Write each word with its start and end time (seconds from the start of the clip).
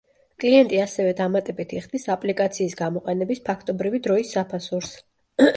კლიენტი 0.43 0.79
ასევე 0.85 1.11
დამატებით 1.19 1.75
იხდის 1.81 2.07
აპლიკაციის 2.15 2.75
გამოყენების 2.81 3.45
ფაქტობრივი 3.51 4.03
დროის 4.09 4.37
საფასურს. 4.39 4.99